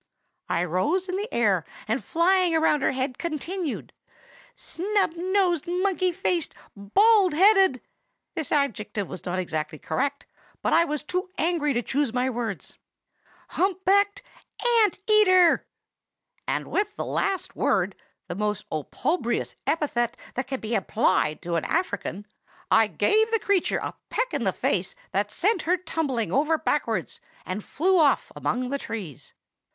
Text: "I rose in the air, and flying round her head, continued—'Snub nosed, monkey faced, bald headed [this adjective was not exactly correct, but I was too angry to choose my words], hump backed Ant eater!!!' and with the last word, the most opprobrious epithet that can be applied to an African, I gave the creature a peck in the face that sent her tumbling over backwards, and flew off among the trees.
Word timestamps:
"I 0.49 0.63
rose 0.63 1.07
in 1.07 1.15
the 1.15 1.31
air, 1.31 1.63
and 1.87 2.03
flying 2.03 2.59
round 2.59 2.81
her 2.81 2.93
head, 2.93 3.19
continued—'Snub 3.19 5.13
nosed, 5.15 5.67
monkey 5.67 6.11
faced, 6.11 6.55
bald 6.75 7.35
headed 7.35 7.81
[this 8.33 8.51
adjective 8.51 9.07
was 9.07 9.25
not 9.27 9.37
exactly 9.37 9.77
correct, 9.77 10.25
but 10.63 10.73
I 10.73 10.85
was 10.85 11.03
too 11.03 11.29
angry 11.37 11.71
to 11.73 11.83
choose 11.83 12.13
my 12.15 12.31
words], 12.31 12.79
hump 13.49 13.85
backed 13.85 14.23
Ant 14.81 14.99
eater!!!' 15.07 15.67
and 16.47 16.65
with 16.71 16.95
the 16.95 17.05
last 17.05 17.55
word, 17.55 17.93
the 18.27 18.33
most 18.33 18.65
opprobrious 18.71 19.53
epithet 19.67 20.17
that 20.33 20.47
can 20.47 20.61
be 20.61 20.73
applied 20.73 21.43
to 21.43 21.57
an 21.57 21.65
African, 21.65 22.25
I 22.71 22.87
gave 22.87 23.29
the 23.29 23.37
creature 23.37 23.77
a 23.77 23.93
peck 24.09 24.33
in 24.33 24.45
the 24.45 24.51
face 24.51 24.95
that 25.11 25.31
sent 25.31 25.61
her 25.61 25.77
tumbling 25.77 26.31
over 26.31 26.57
backwards, 26.57 27.21
and 27.45 27.63
flew 27.63 27.99
off 27.99 28.31
among 28.35 28.69
the 28.69 28.79
trees. 28.79 29.35